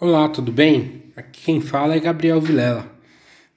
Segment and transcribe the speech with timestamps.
[0.00, 1.02] Olá, tudo bem?
[1.16, 2.88] Aqui quem fala é Gabriel Vilela.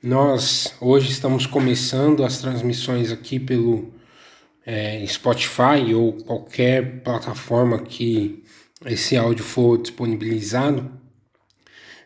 [0.02, 3.94] Nós hoje estamos começando as transmissões aqui pelo
[4.66, 8.44] é, Spotify ou qualquer plataforma que
[8.88, 10.92] esse áudio for disponibilizado,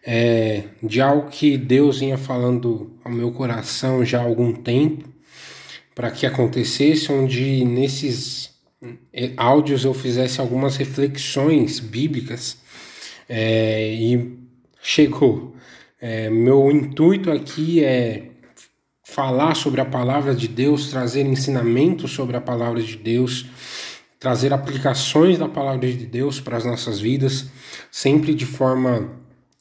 [0.05, 5.07] é, de algo que Deus vinha falando ao meu coração já há algum tempo
[5.95, 8.53] para que acontecesse, onde nesses
[9.13, 12.64] é, áudios eu fizesse algumas reflexões bíblicas
[13.29, 14.37] é, e
[14.81, 15.55] chegou.
[15.99, 18.31] É, meu intuito aqui é
[19.03, 23.45] falar sobre a palavra de Deus, trazer ensinamentos sobre a palavra de Deus,
[24.19, 27.45] trazer aplicações da palavra de Deus para as nossas vidas,
[27.91, 29.11] sempre de forma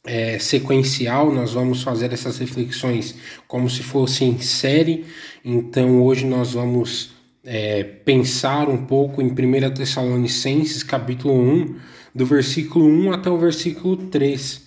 [0.05, 1.33] é, sequencial.
[1.33, 3.15] Nós vamos fazer essas reflexões
[3.47, 5.05] como se fosse em série.
[5.45, 7.13] Então hoje nós vamos
[7.45, 11.77] é, pensar um pouco em 1 Tessalonicenses, capítulo 1,
[12.15, 14.63] do versículo 1 até o versículo 3.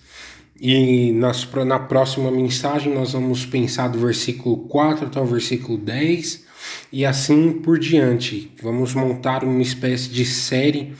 [0.60, 6.44] E nas, na próxima mensagem nós vamos pensar do versículo 4 até o versículo 10
[6.92, 8.52] e assim por diante.
[8.62, 10.92] Vamos montar uma espécie de série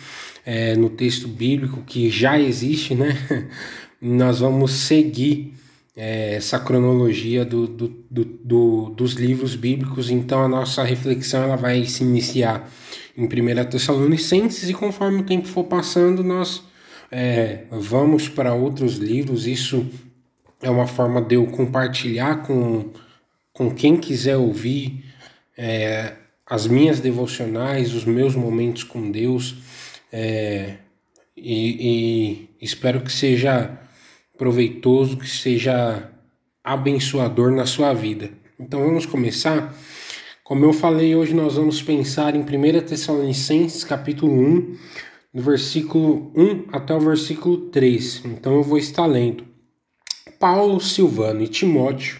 [0.47, 3.19] é, no texto bíblico que já existe, né?
[4.01, 5.53] nós vamos seguir
[5.97, 10.09] é, essa cronologia do, do, do, do, dos livros bíblicos.
[10.09, 12.71] Então a nossa reflexão ela vai se iniciar
[13.19, 16.63] em 1 Tessalonicenses e conforme o tempo for passando, nós
[17.11, 19.45] é, vamos para outros livros.
[19.45, 19.85] Isso
[20.63, 22.91] é uma forma de eu compartilhar com,
[23.53, 25.05] com quem quiser ouvir
[25.57, 26.13] é,
[26.47, 29.57] as minhas devocionais, os meus momentos com Deus.
[30.13, 30.77] É,
[31.37, 33.81] e, e espero que seja
[34.37, 36.09] proveitoso, que seja
[36.63, 38.31] abençoador na sua vida.
[38.61, 39.75] Então vamos começar.
[40.49, 44.77] Como eu falei, hoje nós vamos pensar em 1 Tessalonicenses, capítulo 1,
[45.35, 48.23] do versículo 1 até o versículo 3.
[48.25, 49.45] Então eu vou estar lendo.
[50.41, 52.19] Paulo, Silvano e Timóteo,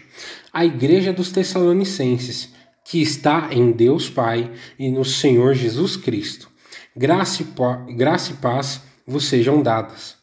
[0.53, 2.53] a igreja dos Tessalonicenses,
[2.85, 6.51] que está em Deus Pai e no Senhor Jesus Cristo.
[6.95, 10.17] Graça e, graça e paz vos sejam dadas.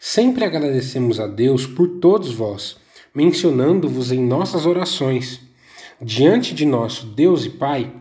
[0.00, 2.78] Sempre agradecemos a Deus por todos vós,
[3.14, 5.53] mencionando-vos em nossas orações.
[6.00, 7.92] Diante de nosso Deus e Pai,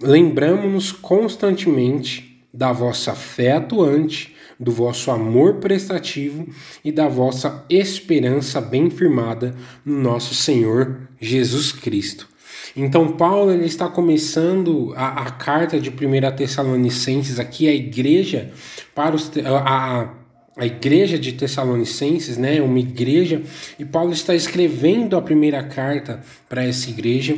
[0.00, 6.46] lembramos-nos constantemente da vossa fé atuante, do vosso amor prestativo
[6.84, 12.28] e da vossa esperança bem firmada no nosso Senhor Jesus Cristo.
[12.76, 18.52] Então Paulo ele está começando a, a carta de 1 Tessalonicenses aqui, a igreja
[18.94, 20.23] para os, a, a
[20.62, 23.42] igreja de Tessalonicenses, né, uma igreja,
[23.78, 27.36] e Paulo está escrevendo a primeira carta para essa igreja.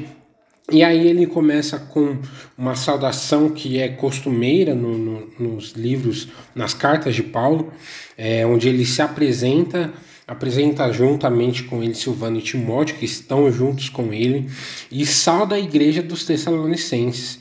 [0.71, 2.19] E aí ele começa com
[2.59, 7.73] uma saudação que é costumeira no, no, nos livros, nas cartas de Paulo,
[8.19, 9.93] é, onde ele se apresenta
[10.27, 14.51] apresenta juntamente com ele Silvano e Timóteo, que estão juntos com ele,
[14.91, 17.39] e sauda a igreja dos Tessalonicenses.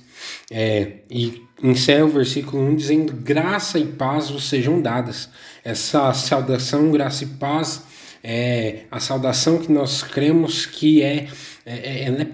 [0.52, 5.30] É, e encerra o versículo 1 dizendo: Graça e paz vos sejam dadas.
[5.64, 7.84] Essa saudação, graça e paz,
[8.24, 11.28] é a saudação que nós cremos que é,
[11.66, 12.28] é, é, é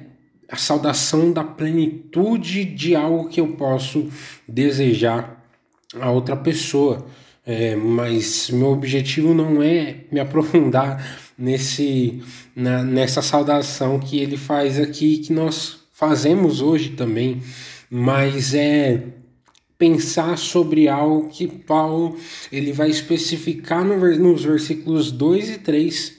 [0.49, 4.09] a saudação da plenitude de algo que eu posso
[4.47, 5.41] desejar
[5.99, 7.05] a outra pessoa
[7.45, 11.03] é, mas meu objetivo não é me aprofundar
[11.37, 12.21] nesse
[12.55, 17.41] na, nessa saudação que ele faz aqui que nós fazemos hoje também,
[17.93, 19.03] mas é
[19.77, 22.17] pensar sobre algo que Paulo
[22.49, 26.17] ele vai especificar no, nos versículos 2 e 3.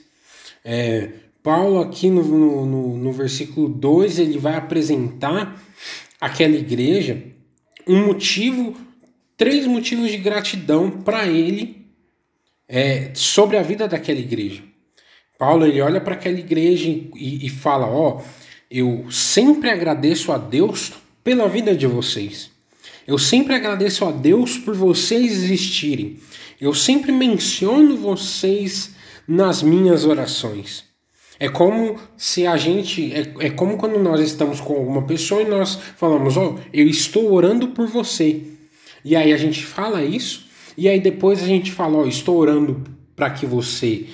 [0.63, 1.09] É,
[1.41, 2.23] Paulo aqui no,
[2.65, 5.59] no, no versículo 2 ele vai apresentar
[6.21, 7.23] aquela igreja
[7.87, 8.77] um motivo
[9.35, 11.87] três motivos de gratidão para ele
[12.69, 14.63] é, sobre a vida daquela igreja.
[15.39, 18.21] Paulo ele olha para aquela igreja e, e fala: Ó, oh,
[18.69, 22.51] eu sempre agradeço a Deus pela vida de vocês.
[23.07, 26.17] Eu sempre agradeço a Deus por vocês existirem.
[26.59, 28.91] Eu sempre menciono vocês
[29.27, 30.85] nas minhas orações.
[31.39, 33.11] É como se a gente.
[33.13, 36.87] É, é como quando nós estamos com alguma pessoa e nós falamos: Ó, oh, eu
[36.87, 38.53] estou orando por você.
[39.05, 40.45] E aí a gente fala isso,
[40.77, 42.83] e aí depois a gente fala, ó, estou orando
[43.15, 44.05] para que você,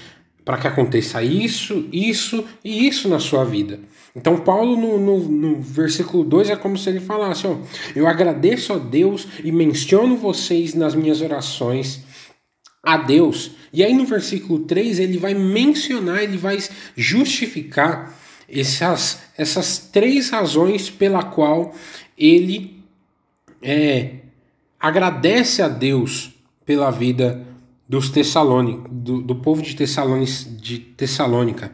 [0.50, 3.80] para que aconteça isso, isso e isso na sua vida.
[4.16, 7.56] Então Paulo no, no, no, versículo 2 é como se ele falasse, ó,
[7.96, 12.04] eu agradeço a Deus e menciono vocês nas minhas orações
[12.82, 13.52] a Deus.
[13.72, 16.58] E aí no versículo 3 ele vai mencionar, ele vai
[16.98, 18.18] justificar
[18.52, 21.76] essas, essas três razões pela qual
[22.18, 22.84] ele
[23.62, 24.14] é,
[24.80, 26.32] agradece a Deus
[26.66, 27.46] pela vida
[27.90, 31.74] dos Tessalônica, do, do povo de, de Tessalônica.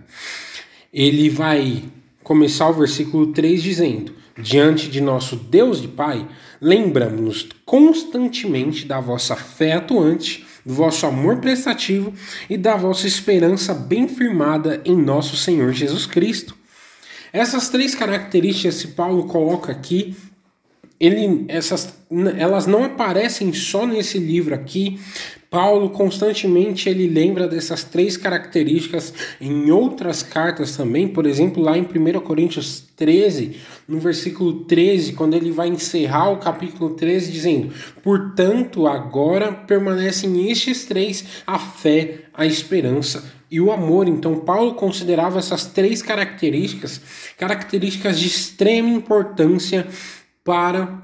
[0.94, 1.84] Ele vai
[2.24, 6.26] começar o versículo 3 dizendo: Diante de nosso Deus e Pai,
[6.62, 12.14] lembramos-nos constantemente da vossa fé atuante, do vosso amor prestativo
[12.50, 16.56] e da vossa esperança bem firmada em nosso Senhor Jesus Cristo.
[17.34, 20.16] Essas três características que Paulo coloca aqui
[21.00, 21.94] ele, essas,
[22.38, 25.00] elas não aparecem só nesse livro aqui.
[25.50, 31.84] Paulo constantemente ele lembra dessas três características em outras cartas também, por exemplo, lá em
[31.84, 33.56] 1 Coríntios 13,
[33.88, 40.86] no versículo 13, quando ele vai encerrar o capítulo 13, dizendo: Portanto, agora permanecem estes
[40.86, 44.10] três: a fé, a esperança e o amor.
[44.10, 47.00] Então, Paulo considerava essas três características
[47.38, 49.88] características de extrema importância
[50.46, 51.04] para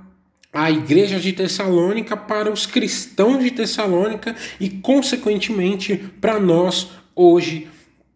[0.54, 7.68] a igreja de Tessalônica, para os cristãos de Tessalônica e, consequentemente, para nós hoje,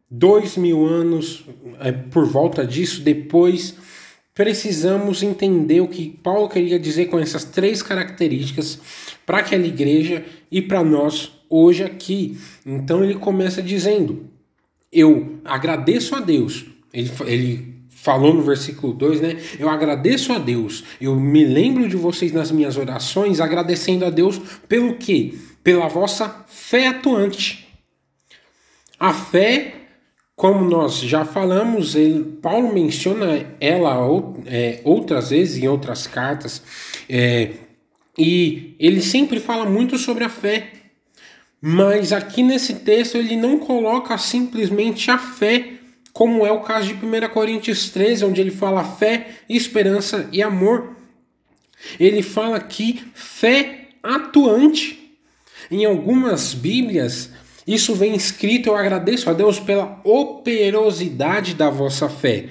[0.09, 1.43] dois mil anos
[1.79, 3.75] é, por volta disso, depois,
[4.35, 8.79] precisamos entender o que Paulo queria dizer com essas três características
[9.25, 12.37] para aquela igreja e para nós hoje aqui.
[12.63, 14.29] Então ele começa dizendo:
[14.91, 16.65] Eu agradeço a Deus.
[16.93, 17.74] Ele, ele
[18.05, 19.37] falou no versículo 2, né?
[19.57, 20.83] Eu agradeço a Deus.
[21.01, 25.33] Eu me lembro de vocês nas minhas orações, agradecendo a Deus pelo quê?
[25.63, 27.67] Pela vossa fé atuante.
[28.99, 29.73] A fé,
[30.35, 33.97] como nós já falamos, ele, Paulo menciona ela
[34.45, 36.61] é, outras vezes em outras cartas,
[37.09, 37.53] é,
[38.15, 40.73] e ele sempre fala muito sobre a fé.
[41.59, 45.74] Mas aqui nesse texto ele não coloca simplesmente a fé
[46.15, 50.95] como é o caso de 1 Coríntios 13, onde ele fala fé, esperança e amor.
[51.99, 55.19] Ele fala aqui fé atuante.
[55.69, 57.31] Em algumas Bíblias,
[57.67, 62.45] isso vem escrito: Eu agradeço a Deus pela operosidade da vossa fé.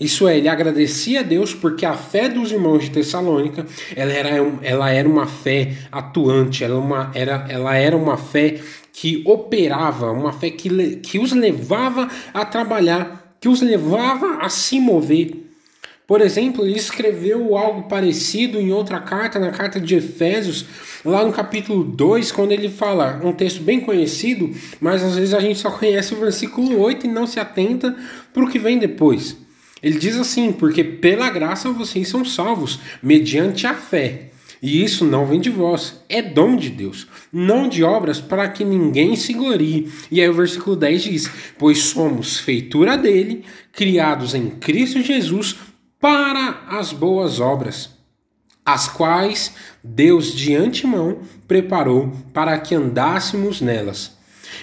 [0.00, 4.30] Isso é, ele agradecia a Deus porque a fé dos irmãos de Tessalônica ela era,
[4.62, 8.60] ela era uma fé atuante, ela, uma, era, ela era uma fé
[8.94, 14.78] que operava, uma fé que, que os levava a trabalhar, que os levava a se
[14.78, 15.32] mover.
[16.06, 20.64] Por exemplo, ele escreveu algo parecido em outra carta, na carta de Efésios,
[21.04, 25.40] lá no capítulo 2, quando ele fala, um texto bem conhecido, mas às vezes a
[25.40, 27.96] gente só conhece o versículo 8 e não se atenta
[28.32, 29.36] para o que vem depois.
[29.82, 34.30] Ele diz assim: Porque pela graça vocês são salvos, mediante a fé.
[34.64, 38.64] E isso não vem de vós, é dom de Deus, não de obras para que
[38.64, 39.92] ninguém se glorie.
[40.10, 45.54] E aí o versículo 10 diz: Pois somos feitura dele, criados em Cristo Jesus
[46.00, 47.90] para as boas obras,
[48.64, 54.13] as quais Deus de antemão preparou para que andássemos nelas.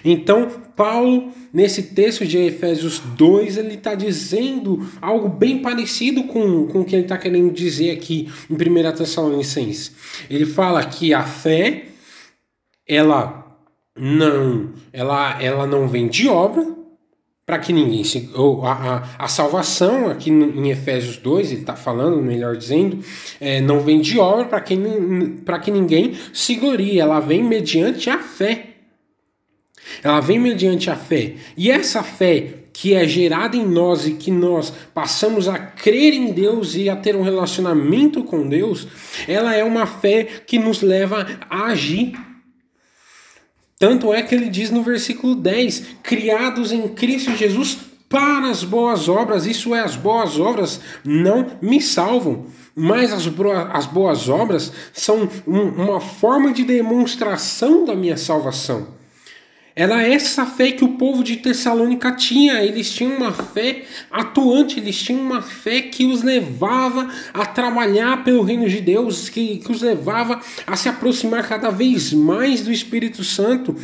[0.04, 6.82] Então, Paulo, nesse texto de Efésios 2, ele está dizendo algo bem parecido com, com
[6.82, 9.92] o que ele está querendo dizer aqui em 1 Tessalonicenses.
[10.30, 11.86] Ele fala que a fé,
[12.88, 13.58] ela
[13.98, 16.82] não, ela, ela não vem de obra,
[17.52, 18.30] para que ninguém se.
[18.34, 23.00] Ou a, a, a, salvação, aqui em Efésios 2, ele está falando, melhor dizendo,
[23.42, 24.78] é, não vem de obra para que,
[25.62, 28.71] que ninguém se glorie, ela vem mediante a fé.
[30.04, 31.36] Ela vem mediante a fé.
[31.56, 36.32] E essa fé que é gerada em nós e que nós passamos a crer em
[36.32, 38.88] Deus e a ter um relacionamento com Deus,
[39.28, 42.14] ela é uma fé que nos leva a agir.
[43.78, 47.78] Tanto é que ele diz no versículo 10: criados em Cristo Jesus
[48.08, 53.24] para as boas obras, isso é, as boas obras não me salvam, mas as,
[53.72, 59.01] as boas obras são um, uma forma de demonstração da minha salvação.
[59.74, 62.62] Era essa fé que o povo de Tessalônica tinha.
[62.62, 68.44] Eles tinham uma fé atuante, eles tinham uma fé que os levava a trabalhar pelo
[68.44, 73.24] reino de Deus, que, que os levava a se aproximar cada vez mais do Espírito
[73.24, 73.76] Santo,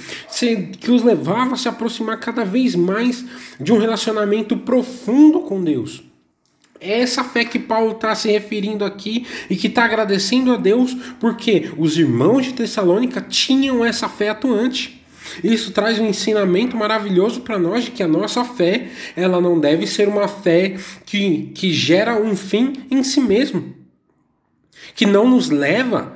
[0.80, 3.24] que os levava a se aproximar cada vez mais
[3.60, 6.04] de um relacionamento profundo com Deus.
[6.80, 10.96] É essa fé que Paulo está se referindo aqui e que está agradecendo a Deus
[11.20, 14.98] porque os irmãos de Tessalônica tinham essa fé atuante.
[15.44, 19.88] Isso traz um ensinamento maravilhoso para nós de que a nossa fé, ela não deve
[19.88, 23.76] ser uma fé que, que gera um fim em si mesmo,
[24.96, 26.14] que não nos leva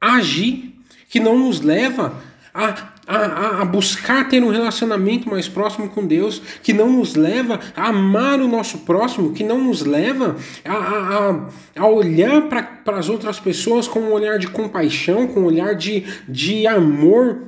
[0.00, 0.74] a agir,
[1.08, 2.20] que não nos leva
[2.52, 7.58] a, a, a, buscar ter um relacionamento mais próximo com Deus, que não nos leva
[7.76, 13.08] a amar o nosso próximo, que não nos leva a, a, a olhar para as
[13.08, 17.42] outras pessoas com um olhar de compaixão, com um olhar de, de amor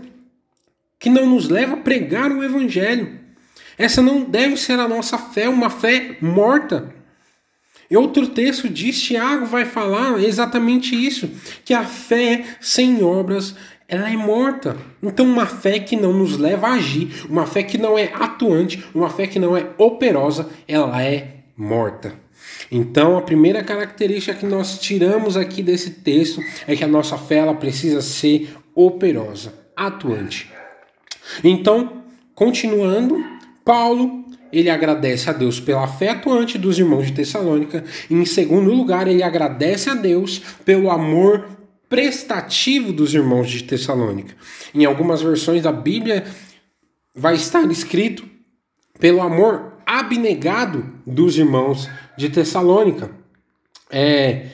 [0.99, 3.19] que não nos leva a pregar o evangelho.
[3.79, 6.95] Essa não deve ser a nossa fé, uma fé morta.
[7.91, 11.31] E outro texto diz, Tiago vai falar exatamente isso,
[11.65, 13.55] que a fé sem obras
[13.88, 14.76] ela é morta.
[15.00, 18.85] Então, uma fé que não nos leva a agir, uma fé que não é atuante,
[18.93, 22.15] uma fé que não é operosa, ela é morta.
[22.71, 27.37] Então, a primeira característica que nós tiramos aqui desse texto é que a nossa fé
[27.37, 30.50] ela precisa ser operosa, atuante.
[31.42, 32.02] Então,
[32.35, 33.25] continuando,
[33.64, 37.85] Paulo ele agradece a Deus pela fé atuante dos irmãos de Tessalônica.
[38.09, 41.47] E, em segundo lugar, ele agradece a Deus pelo amor
[41.88, 44.35] prestativo dos irmãos de Tessalônica.
[44.75, 46.25] Em algumas versões da Bíblia
[47.14, 48.25] vai estar escrito
[48.99, 53.11] pelo amor abnegado dos irmãos de Tessalônica.
[53.90, 54.47] É,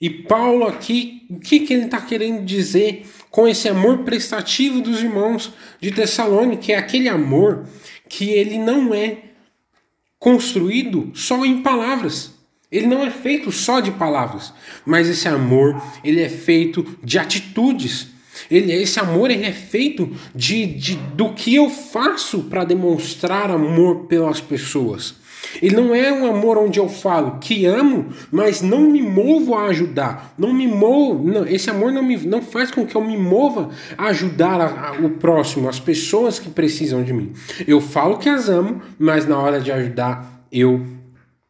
[0.00, 5.00] e Paulo aqui, o que, que ele está querendo dizer com esse amor prestativo dos
[5.00, 6.62] irmãos de Tessalônica?
[6.62, 7.66] Que é aquele amor
[8.08, 9.18] que ele não é
[10.18, 12.34] construído só em palavras.
[12.70, 14.52] Ele não é feito só de palavras,
[14.86, 18.08] mas esse amor, ele é feito de atitudes.
[18.48, 24.06] Ele, esse amor ele é feito de, de do que eu faço para demonstrar amor
[24.06, 25.16] pelas pessoas.
[25.60, 29.66] Ele não é um amor onde eu falo que amo, mas não me movo a
[29.66, 30.34] ajudar.
[30.38, 33.70] Não me movo, não, esse amor não, me, não faz com que eu me mova
[33.96, 37.32] a ajudar a, a, o próximo, as pessoas que precisam de mim.
[37.66, 40.84] Eu falo que as amo, mas na hora de ajudar eu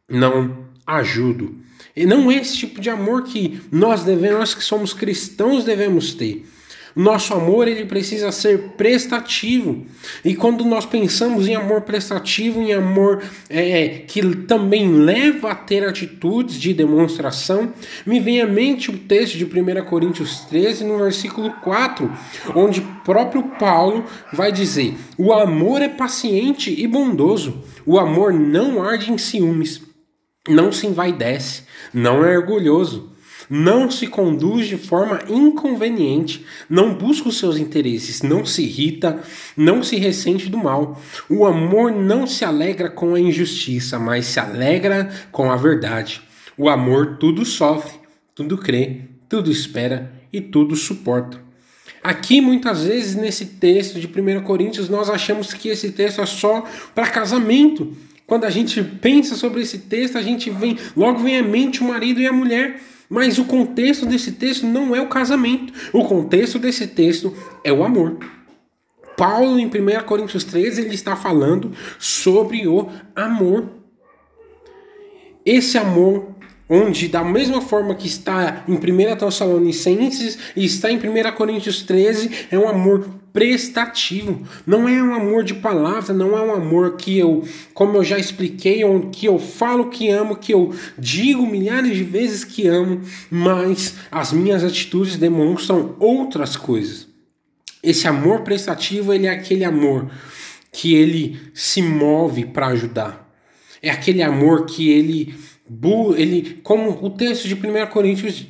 [0.09, 1.55] não ajudo.
[1.95, 6.13] E não é esse tipo de amor que nós devemos, nós que somos cristãos devemos
[6.13, 6.45] ter.
[6.95, 9.85] Nosso amor ele precisa ser prestativo.
[10.25, 15.87] E quando nós pensamos em amor prestativo, em amor é, que também leva a ter
[15.87, 17.73] atitudes de demonstração,
[18.05, 22.11] me vem à mente o texto de 1 Coríntios 13, no versículo 4,
[22.55, 29.11] onde próprio Paulo vai dizer: O amor é paciente e bondoso, o amor não arde
[29.11, 29.81] em ciúmes,
[30.47, 33.10] não se envaidece, não é orgulhoso
[33.51, 39.21] não se conduz de forma inconveniente, não busca os seus interesses, não se irrita,
[39.57, 41.01] não se ressente do mal.
[41.29, 46.21] O amor não se alegra com a injustiça, mas se alegra com a verdade.
[46.57, 47.99] O amor tudo sofre,
[48.33, 51.37] tudo crê, tudo espera e tudo suporta.
[52.01, 56.63] Aqui, muitas vezes, nesse texto de 1 Coríntios, nós achamos que esse texto é só
[56.95, 57.95] para casamento.
[58.25, 61.87] Quando a gente pensa sobre esse texto, a gente vem, logo vem à mente o
[61.87, 62.81] marido e a mulher.
[63.11, 65.73] Mas o contexto desse texto não é o casamento.
[65.91, 68.17] O contexto desse texto é o amor.
[69.17, 73.69] Paulo, em 1 Coríntios 13, ele está falando sobre o amor.
[75.45, 76.30] Esse amor,
[76.73, 82.47] onde, da mesma forma que está em 1 Tessalonicenses e está em 1 Coríntios 13,
[82.49, 84.41] é um amor prestativo.
[84.65, 88.17] Não é um amor de palavra, não é um amor que eu, como eu já
[88.17, 93.95] expliquei, que eu falo que amo, que eu digo milhares de vezes que amo, mas
[94.09, 97.05] as minhas atitudes demonstram outras coisas.
[97.83, 100.09] Esse amor prestativo, ele é aquele amor
[100.71, 103.29] que ele se move para ajudar.
[103.81, 105.35] É aquele amor que ele
[106.17, 108.45] ele, como o texto de 1 Coríntios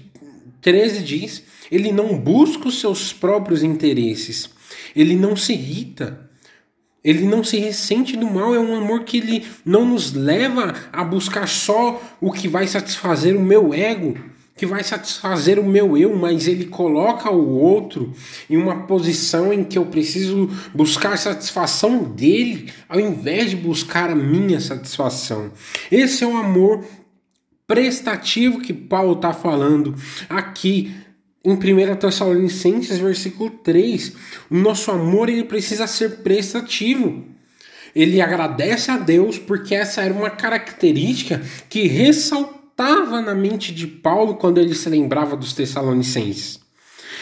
[0.62, 4.50] 13 diz, ele não busca os seus próprios interesses,
[4.96, 6.30] ele não se irrita,
[7.04, 11.04] ele não se ressente do mal, é um amor que ele não nos leva a
[11.04, 14.16] buscar só o que vai satisfazer o meu ego,
[14.56, 18.14] que vai satisfazer o meu eu, mas ele coloca o outro
[18.48, 24.12] em uma posição em que eu preciso buscar a satisfação dele, ao invés de buscar
[24.12, 25.52] a minha satisfação.
[25.92, 26.86] Esse é o amor
[27.72, 29.96] prestativo que Paulo está falando
[30.28, 30.94] aqui
[31.42, 34.12] em 1 Tessalonicenses, versículo 3,
[34.50, 37.24] o nosso amor ele precisa ser prestativo.
[37.96, 44.36] Ele agradece a Deus porque essa era uma característica que ressaltava na mente de Paulo
[44.36, 46.60] quando ele se lembrava dos Tessalonicenses.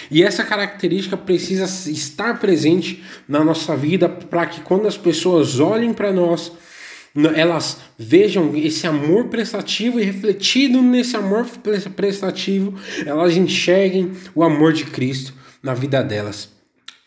[0.10, 5.94] E essa característica precisa estar presente na nossa vida para que quando as pessoas olhem
[5.94, 6.52] para nós,
[7.36, 11.46] elas vejam esse amor prestativo e refletido nesse amor
[11.96, 12.76] prestativo,
[13.06, 16.50] elas enxerguem o amor de Cristo na vida delas.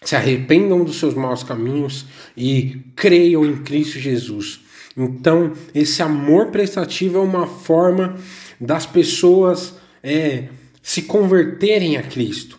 [0.02, 2.06] Se arrependam dos seus maus caminhos
[2.36, 4.60] e creiam em Cristo Jesus.
[4.96, 8.16] Então, esse amor prestativo é uma forma
[8.60, 10.48] das pessoas é,
[10.82, 12.58] se converterem a Cristo,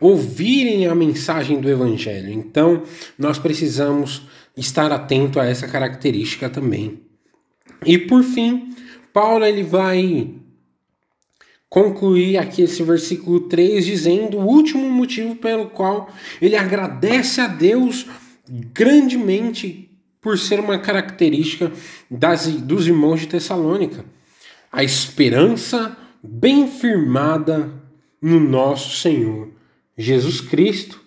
[0.00, 2.30] ouvirem a mensagem do Evangelho.
[2.30, 2.82] Então,
[3.16, 4.22] nós precisamos
[4.56, 7.00] estar atento a essa característica também.
[7.84, 8.74] E por fim,
[9.12, 10.34] Paulo ele vai
[11.68, 16.08] concluir aqui esse versículo 3 dizendo o último motivo pelo qual
[16.40, 18.06] ele agradece a Deus
[18.48, 21.72] grandemente por ser uma característica
[22.10, 24.04] das, dos irmãos de Tessalônica.
[24.72, 27.70] A esperança bem firmada
[28.22, 29.50] no nosso Senhor
[29.98, 31.03] Jesus Cristo.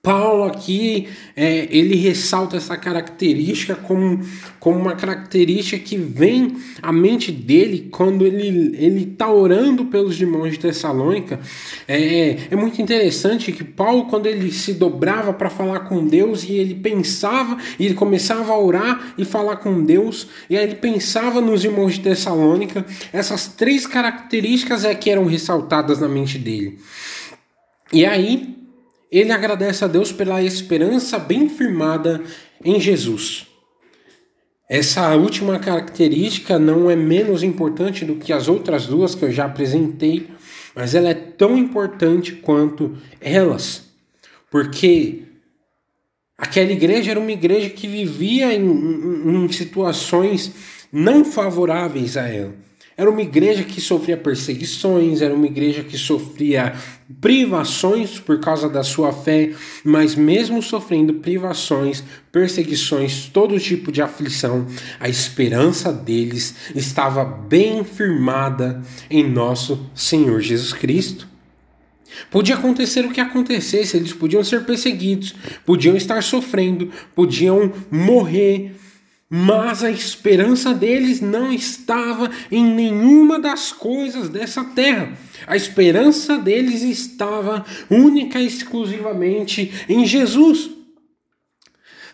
[0.00, 4.20] Paulo aqui é, ele ressalta essa característica como,
[4.60, 10.52] como uma característica que vem à mente dele quando ele ele está orando pelos irmãos
[10.52, 11.40] de Tessalônica.
[11.86, 16.52] É, é muito interessante que Paulo, quando ele se dobrava para falar com Deus e
[16.52, 21.40] ele pensava, e ele começava a orar e falar com Deus, e aí ele pensava
[21.40, 26.78] nos irmãos de Tessalônica, essas três características é que eram ressaltadas na mente dele.
[27.92, 28.57] E aí
[29.10, 32.22] ele agradece a Deus pela esperança bem firmada
[32.64, 33.46] em Jesus.
[34.68, 39.46] Essa última característica não é menos importante do que as outras duas que eu já
[39.46, 40.28] apresentei,
[40.74, 43.88] mas ela é tão importante quanto elas,
[44.50, 45.22] porque
[46.36, 50.52] aquela igreja era uma igreja que vivia em, em, em situações
[50.92, 52.67] não favoráveis a ela.
[52.98, 56.74] Era uma igreja que sofria perseguições, era uma igreja que sofria
[57.20, 59.52] privações por causa da sua fé,
[59.84, 62.02] mas mesmo sofrendo privações,
[62.32, 64.66] perseguições, todo tipo de aflição,
[64.98, 71.28] a esperança deles estava bem firmada em nosso Senhor Jesus Cristo.
[72.32, 78.74] Podia acontecer o que acontecesse, eles podiam ser perseguidos, podiam estar sofrendo, podiam morrer,
[79.30, 85.12] mas a esperança deles não estava em nenhuma das coisas dessa terra.
[85.46, 90.70] A esperança deles estava única e exclusivamente em Jesus.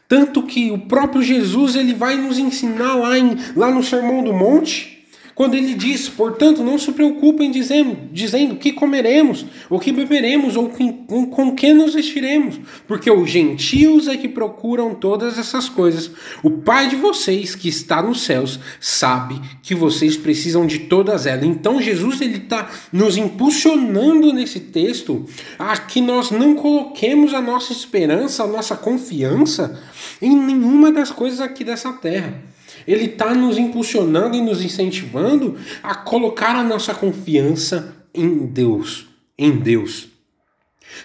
[0.08, 4.32] Tanto que o próprio Jesus ele vai nos ensinar lá, em, lá no Sermão do
[4.32, 4.93] Monte
[5.34, 10.68] quando ele diz, portanto, não se preocupem dizendo, dizendo que comeremos, ou que beberemos, ou
[10.68, 16.10] com, com que nos vestiremos, porque os gentios é que procuram todas essas coisas.
[16.42, 21.44] O Pai de vocês, que está nos céus, sabe que vocês precisam de todas elas.
[21.44, 25.26] Então Jesus ele está nos impulsionando nesse texto
[25.58, 29.82] a que nós não coloquemos a nossa esperança, a nossa confiança
[30.22, 32.54] em nenhuma das coisas aqui dessa terra.
[32.86, 39.06] Ele está nos impulsionando e nos incentivando a colocar a nossa confiança em Deus,
[39.38, 40.08] em Deus.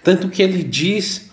[0.04, 1.30] Tanto que ele diz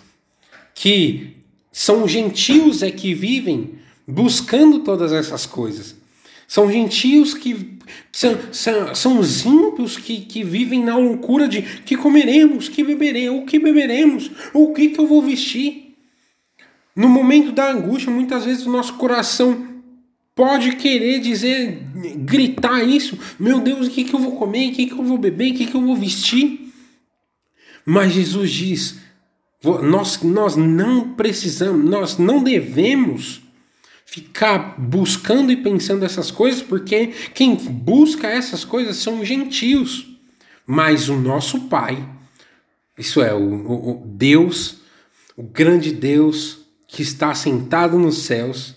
[0.73, 1.37] que
[1.71, 3.75] são gentios é que vivem
[4.07, 5.95] buscando todas essas coisas.
[6.47, 7.77] São gentios que
[8.11, 13.41] são, são, são os ímpios que, que vivem na loucura de que comeremos, que beberemos,
[13.41, 15.95] o que beberemos, o que, que eu vou vestir.
[16.95, 19.66] No momento da angústia, muitas vezes o nosso coração
[20.37, 21.81] pode querer dizer,
[22.17, 25.17] gritar isso, meu Deus, o que, que eu vou comer, o que, que eu vou
[25.17, 26.71] beber, o que, que eu vou vestir.
[27.83, 28.99] Mas Jesus diz:
[29.81, 33.41] nós, nós não precisamos, nós não devemos
[34.05, 40.07] ficar buscando e pensando essas coisas, porque quem busca essas coisas são gentios.
[40.67, 42.07] Mas o nosso Pai,
[42.95, 44.81] isso é, o, o Deus,
[45.35, 48.76] o grande Deus que está sentado nos céus,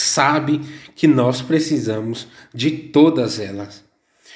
[0.00, 0.60] sabe
[0.94, 3.84] que nós precisamos de todas elas.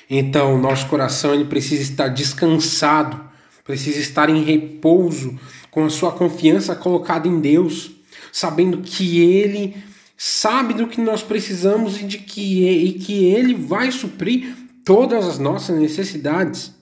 [0.09, 3.21] Então, nosso coração ele precisa estar descansado,
[3.65, 5.39] precisa estar em repouso,
[5.75, 7.91] com a sua confiança colocada em Deus,
[8.31, 9.77] sabendo que Ele
[10.17, 15.39] sabe do que nós precisamos e de que, e que Ele vai suprir todas as
[15.41, 16.73] nossas necessidades.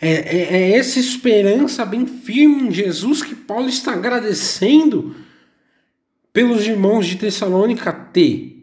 [0.00, 5.14] É, é, é essa esperança bem firme em Jesus que Paulo está agradecendo
[6.38, 8.62] pelos irmãos de Tessalônica T.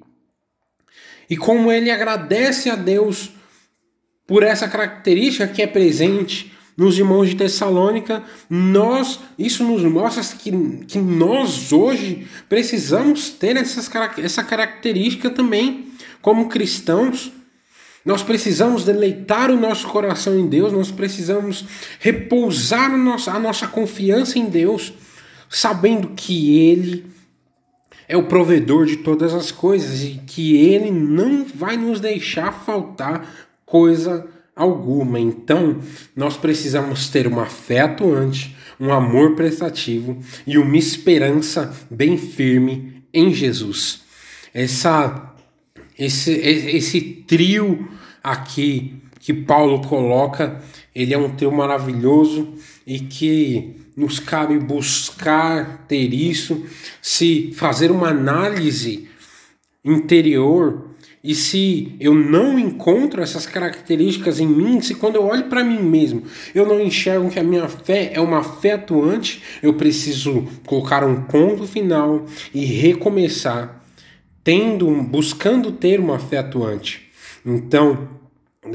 [1.29, 3.31] E como ele agradece a Deus
[4.25, 10.51] por essa característica que é presente nos irmãos de Tessalônica, nós, isso nos mostra que,
[10.87, 13.91] que nós hoje precisamos ter essas,
[14.23, 15.89] essa característica também,
[16.21, 17.29] como cristãos.
[18.05, 21.65] Nós precisamos deleitar o nosso coração em Deus, nós precisamos
[21.99, 24.93] repousar a nossa, a nossa confiança em Deus,
[25.49, 27.14] sabendo que Ele
[28.07, 33.49] é o provedor de todas as coisas e que ele não vai nos deixar faltar
[33.65, 35.19] coisa alguma.
[35.19, 35.79] Então,
[36.15, 43.33] nós precisamos ter uma fé atuante, um amor prestativo e uma esperança bem firme em
[43.33, 44.01] Jesus.
[44.53, 45.33] Essa
[45.97, 47.87] esse esse trio
[48.23, 50.61] aqui que Paulo coloca,
[50.93, 52.53] ele é um trio maravilhoso
[52.85, 56.65] e que nos cabe buscar ter isso,
[57.01, 59.07] se fazer uma análise
[59.83, 65.63] interior E se eu não encontro essas características em mim, se quando eu olho para
[65.63, 66.21] mim mesmo,
[66.53, 71.23] eu não enxergo que a minha fé é uma fé atuante, eu preciso colocar um
[71.23, 73.83] ponto final e recomeçar,
[74.43, 77.09] tendo, buscando ter uma fé atuante.
[77.43, 78.07] Então,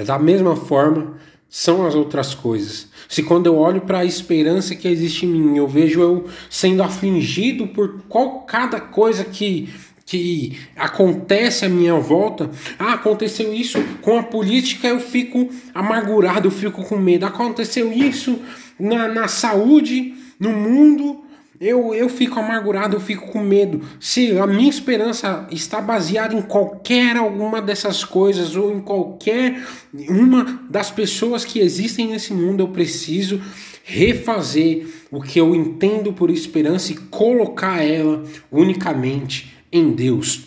[0.04, 1.18] da mesma forma,
[1.50, 2.88] são as outras coisas.
[3.08, 6.80] Se quando eu olho para a esperança que existe em mim, eu vejo eu sendo
[6.80, 9.68] afligido por qual cada coisa que
[10.06, 16.50] que acontece à minha volta, ah, aconteceu isso com a política, eu fico amargurado, eu
[16.50, 17.26] fico com medo.
[17.26, 18.40] Aconteceu isso
[18.76, 21.22] na, na saúde, no mundo,
[21.60, 23.82] eu, eu fico amargurado, eu fico com medo.
[24.00, 29.62] Se a minha esperança está baseada em qualquer alguma dessas coisas ou em qualquer
[30.08, 33.42] uma das pessoas que existem nesse mundo, eu preciso
[33.84, 40.46] refazer o que eu entendo por esperança e colocar ela unicamente em Deus.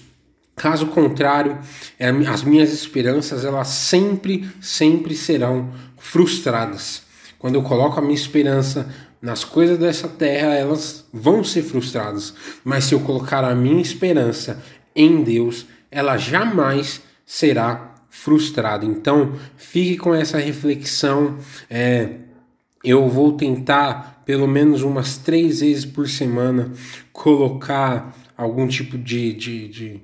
[0.56, 1.60] Caso contrário,
[2.00, 7.04] é, as minhas esperanças elas sempre, sempre serão frustradas.
[7.38, 8.90] Quando eu coloco a minha esperança
[9.24, 12.34] nas coisas dessa terra, elas vão ser frustradas.
[12.62, 14.62] Mas se eu colocar a minha esperança
[14.94, 18.86] em Deus, ela jamais será frustrada.
[18.86, 21.38] Então, fique com essa reflexão.
[21.70, 22.16] É,
[22.84, 26.74] eu vou tentar, pelo menos umas três vezes por semana,
[27.14, 30.02] colocar algum tipo de, de, de,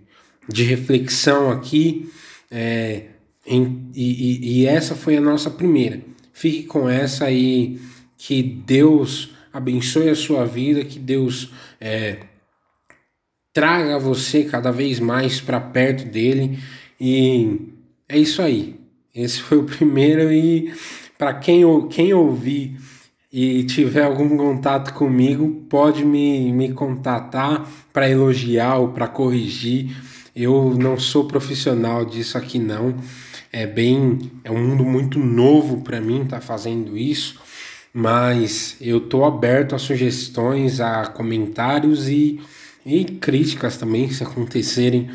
[0.48, 2.10] de reflexão aqui.
[2.50, 3.08] É,
[3.46, 6.02] em, e, e, essa foi a nossa primeira.
[6.32, 7.82] Fique com essa aí,
[8.20, 12.18] que Deus abençoe a sua vida, que Deus é,
[13.54, 16.60] traga você cada vez mais para perto dele.
[17.00, 17.72] E
[18.08, 18.78] é isso aí.
[19.16, 20.32] Esse foi o primeiro.
[20.32, 20.74] E
[21.18, 22.78] para quem, quem ouvir
[23.32, 29.96] e tiver algum contato comigo, pode me, me contatar para elogiar ou para corrigir.
[30.36, 32.96] Eu não sou profissional disso aqui não.
[33.52, 37.40] É bem, é um mundo muito novo para mim estar tá fazendo isso,
[38.00, 42.40] mas eu tô aberto a sugestões, a comentários e,
[42.86, 45.10] e críticas também se acontecerem.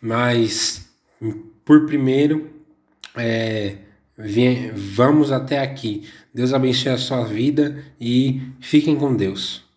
[0.00, 0.88] Mas
[1.64, 2.48] por primeiro,
[3.16, 3.74] é,
[4.72, 6.04] vamos até aqui.
[6.32, 9.67] Deus abençoe a sua vida e fiquem com Deus.